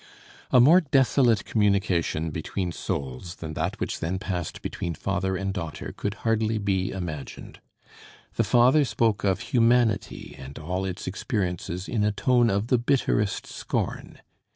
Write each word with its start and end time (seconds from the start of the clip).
A 0.49 0.59
more 0.59 0.81
desolate 0.81 1.45
communication 1.45 2.31
between 2.31 2.71
souls 2.71 3.35
than 3.35 3.53
that 3.53 3.79
which 3.79 3.99
then 3.99 4.17
passed 4.17 4.63
between 4.63 4.95
father 4.95 5.35
and 5.35 5.53
daughter 5.53 5.93
could 5.95 6.15
hardly 6.25 6.57
be 6.57 6.89
imagined. 6.89 7.59
The 8.33 8.43
father 8.43 8.83
spoke 8.83 9.23
of 9.23 9.39
humanity 9.53 10.35
and 10.39 10.57
all 10.57 10.85
its 10.85 11.05
experiences 11.05 11.87
in 11.87 12.03
a 12.03 12.11
tone 12.11 12.49
of 12.49 12.65
the 12.69 12.79
bitterest 12.79 13.45
scorn. 13.45 14.17